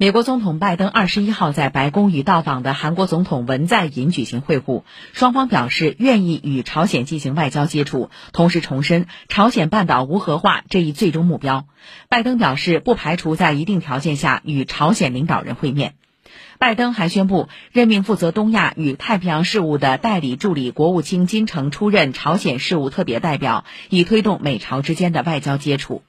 [0.00, 11.66] 美国总统拜登二十一号在白宫与到访的韩国总统文在寅举行会晤双方表示愿意与朝鲜进行外交接触同时重申朝鲜半岛无核化这一最终目标。
[12.08, 15.94] 拜登表示不排除在一定条件下与朝鲜领导人会面。
[16.60, 26.04] 拜登还宣布任命负责东亚与太平洋事务的代理助理国务卿金城出任朝鲜事务特别代表以推动美朝之间的外交接触。